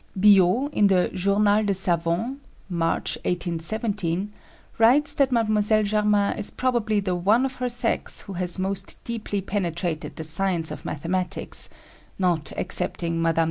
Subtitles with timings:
[0.19, 4.33] Biot, in the Journal de Savants, March, 1817,
[4.79, 5.83] writes that Mlle.
[5.83, 10.71] Germain is probably the one of her sex who has most deeply penetrated the science
[10.71, 11.69] of mathematics,
[12.17, 13.35] not excepting Mme.